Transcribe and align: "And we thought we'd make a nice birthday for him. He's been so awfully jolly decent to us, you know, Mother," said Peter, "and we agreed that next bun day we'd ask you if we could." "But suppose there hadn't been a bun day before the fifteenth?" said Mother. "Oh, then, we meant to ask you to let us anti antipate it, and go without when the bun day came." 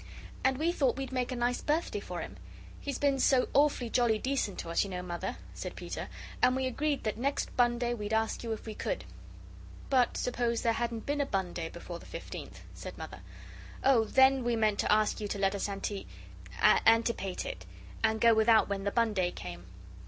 "And 0.43 0.57
we 0.57 0.71
thought 0.71 0.95
we'd 0.97 1.11
make 1.11 1.31
a 1.31 1.35
nice 1.35 1.61
birthday 1.61 1.99
for 1.99 2.21
him. 2.21 2.37
He's 2.79 2.97
been 2.97 3.19
so 3.19 3.47
awfully 3.53 3.87
jolly 3.87 4.17
decent 4.17 4.57
to 4.57 4.71
us, 4.71 4.83
you 4.83 4.89
know, 4.89 5.03
Mother," 5.03 5.37
said 5.53 5.75
Peter, 5.75 6.09
"and 6.41 6.55
we 6.55 6.65
agreed 6.65 7.03
that 7.03 7.19
next 7.19 7.55
bun 7.55 7.77
day 7.77 7.93
we'd 7.93 8.11
ask 8.11 8.41
you 8.43 8.51
if 8.51 8.65
we 8.65 8.73
could." 8.73 9.05
"But 9.91 10.17
suppose 10.17 10.63
there 10.63 10.73
hadn't 10.73 11.05
been 11.05 11.21
a 11.21 11.25
bun 11.27 11.53
day 11.53 11.69
before 11.69 11.99
the 11.99 12.07
fifteenth?" 12.07 12.61
said 12.73 12.97
Mother. 12.97 13.19
"Oh, 13.83 14.05
then, 14.05 14.43
we 14.43 14.55
meant 14.55 14.79
to 14.79 14.91
ask 14.91 15.19
you 15.19 15.27
to 15.27 15.37
let 15.37 15.53
us 15.53 15.69
anti 15.69 16.07
antipate 16.63 17.45
it, 17.45 17.67
and 18.03 18.19
go 18.19 18.33
without 18.33 18.67
when 18.69 18.85
the 18.85 18.91
bun 18.91 19.13
day 19.13 19.29
came." 19.29 19.67